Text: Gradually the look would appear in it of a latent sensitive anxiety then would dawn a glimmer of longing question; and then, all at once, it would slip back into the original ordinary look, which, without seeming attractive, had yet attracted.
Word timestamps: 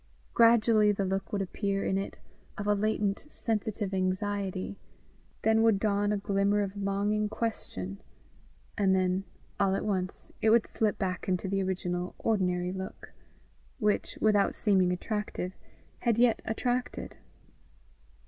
Gradually 0.33 0.91
the 0.91 1.05
look 1.05 1.31
would 1.31 1.43
appear 1.43 1.85
in 1.85 1.95
it 1.95 2.17
of 2.57 2.65
a 2.65 2.73
latent 2.73 3.19
sensitive 3.31 3.93
anxiety 3.93 4.79
then 5.43 5.61
would 5.61 5.79
dawn 5.79 6.11
a 6.11 6.17
glimmer 6.17 6.61
of 6.63 6.75
longing 6.75 7.29
question; 7.29 8.01
and 8.75 8.95
then, 8.95 9.25
all 9.59 9.75
at 9.75 9.85
once, 9.85 10.31
it 10.41 10.49
would 10.49 10.65
slip 10.65 10.97
back 10.97 11.27
into 11.29 11.47
the 11.47 11.61
original 11.61 12.15
ordinary 12.17 12.71
look, 12.71 13.13
which, 13.77 14.17
without 14.19 14.55
seeming 14.55 14.91
attractive, 14.91 15.53
had 15.99 16.17
yet 16.17 16.41
attracted. 16.45 17.17